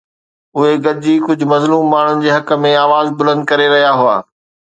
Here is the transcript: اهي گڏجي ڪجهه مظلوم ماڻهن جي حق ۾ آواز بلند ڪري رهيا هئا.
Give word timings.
اهي 0.59 0.75
گڏجي 0.85 1.13
ڪجهه 1.25 1.49
مظلوم 1.53 1.83
ماڻهن 1.93 2.17
جي 2.25 2.29
حق 2.37 2.49
۾ 2.63 2.73
آواز 2.85 3.07
بلند 3.19 3.41
ڪري 3.53 3.67
رهيا 3.75 3.91
هئا. 4.01 4.17